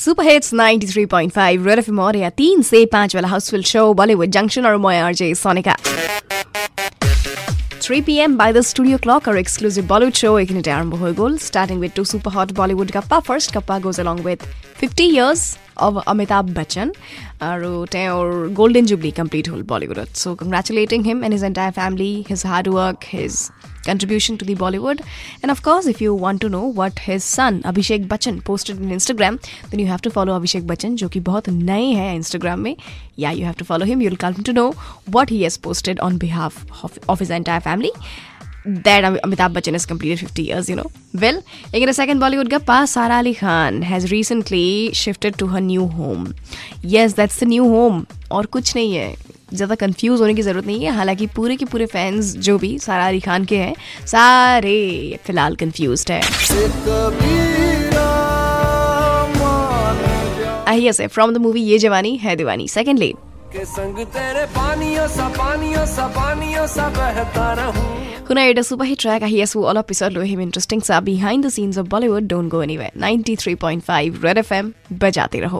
[0.00, 3.92] Super hits ninety three point five red F Maurya तीन से पांच वाला हाउसफुल शो
[3.94, 5.76] बॉलीवुड जंक्शन और Maurya RJ Sonika
[7.82, 8.34] 3 p.m.
[8.38, 12.04] by the studio clock, our exclusive Bollywood show, Ekinite Aram Bohoy Gold, starting with two
[12.10, 13.18] super hot Bollywood Kappa.
[13.28, 14.44] First Kappa goes along with
[14.82, 15.42] 50 years
[16.11, 16.87] Amitabh Bachchan
[17.51, 18.25] আৰু তেওঁৰ
[18.59, 22.99] golden jubilee complete হ'ল বলিউডত চ' congratulating him and his entire family his hard work
[23.15, 23.35] his
[23.85, 25.01] contribution to the Bollywood.
[25.41, 28.89] And of course, if you want to know what his son Abhishek Bachchan posted on
[28.89, 29.39] Instagram,
[29.69, 32.75] then you have to follow Abhishek Bachchan, जो कि बहुत नए हैं Instagram में.
[33.23, 34.01] Yeah, you have to follow him.
[34.01, 34.69] You'll come to know
[35.17, 37.91] what he has posted on behalf of, of his entire family.
[38.64, 40.90] That Amitabh Bachchan has completed 50 years, you know.
[41.14, 41.42] Well,
[41.72, 46.34] in a second Bollywood gappa, Sara Ali Khan has recently shifted to her new home.
[46.82, 48.06] Yes, that's the new home.
[48.32, 49.14] और कुछ नहीं है
[49.54, 53.06] ज़्यादा confuse होने की ज़रूरत नहीं है हालाँकि पूरे के पूरे फैंस जो भी सारा
[53.08, 53.74] अली खान के हैं
[54.06, 56.20] सारे फ़िलहाल कंफ्यूज है
[60.68, 63.14] आइए से from the movie Yeh Jawaani Hai Deewani secondly
[68.28, 71.88] Kunai Dasu by track, here's all episode lo him interesting sa behind the scenes of
[71.88, 72.28] Bollywood.
[72.28, 72.90] Don't go anywhere.
[72.94, 75.58] 93.5 Red FM, बजाते रहो